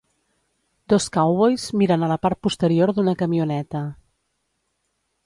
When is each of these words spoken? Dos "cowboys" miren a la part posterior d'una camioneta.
Dos 0.93 1.05
"cowboys" 1.17 1.65
miren 1.81 2.05
a 2.07 2.09
la 2.13 2.17
part 2.23 2.41
posterior 2.47 2.95
d'una 2.99 3.15
camioneta. 3.21 3.83